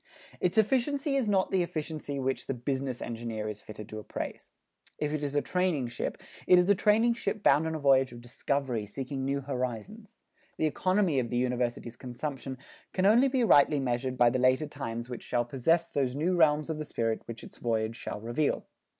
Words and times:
Its 0.39 0.57
efficiency 0.57 1.15
is 1.15 1.29
not 1.29 1.51
the 1.51 1.61
efficiency 1.61 2.19
which 2.19 2.47
the 2.47 2.55
business 2.55 3.03
engineer 3.03 3.47
is 3.47 3.61
fitted 3.61 3.87
to 3.87 3.99
appraise. 3.99 4.49
If 4.97 5.13
it 5.13 5.21
is 5.21 5.35
a 5.35 5.43
training 5.43 5.89
ship, 5.89 6.17
it 6.47 6.57
is 6.57 6.67
a 6.71 6.73
training 6.73 7.13
ship 7.13 7.43
bound 7.43 7.67
on 7.67 7.75
a 7.75 7.79
voyage 7.79 8.11
of 8.11 8.19
discovery, 8.19 8.87
seeking 8.87 9.23
new 9.23 9.41
horizons. 9.41 10.17
The 10.57 10.65
economy 10.65 11.19
of 11.19 11.29
the 11.29 11.37
University's 11.37 11.97
consumption 11.97 12.57
can 12.93 13.05
only 13.05 13.27
be 13.27 13.43
rightly 13.43 13.79
measured 13.79 14.17
by 14.17 14.31
the 14.31 14.39
later 14.39 14.65
times 14.65 15.07
which 15.07 15.21
shall 15.21 15.45
possess 15.45 15.91
those 15.91 16.15
new 16.15 16.35
realms 16.35 16.71
of 16.71 16.79
the 16.79 16.85
spirit 16.85 17.21
which 17.27 17.43
its 17.43 17.57
voyage 17.59 17.95
shall 17.95 18.19
reveal. 18.19 18.65